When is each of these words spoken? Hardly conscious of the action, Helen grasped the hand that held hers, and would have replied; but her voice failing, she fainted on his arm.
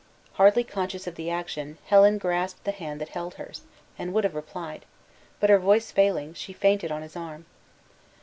Hardly 0.33 0.63
conscious 0.63 1.05
of 1.05 1.13
the 1.13 1.29
action, 1.29 1.77
Helen 1.85 2.17
grasped 2.17 2.63
the 2.63 2.71
hand 2.71 2.99
that 2.99 3.09
held 3.09 3.35
hers, 3.35 3.61
and 3.99 4.13
would 4.15 4.23
have 4.23 4.33
replied; 4.33 4.83
but 5.39 5.51
her 5.51 5.59
voice 5.59 5.91
failing, 5.91 6.33
she 6.33 6.53
fainted 6.53 6.91
on 6.91 7.03
his 7.03 7.15
arm. 7.15 7.45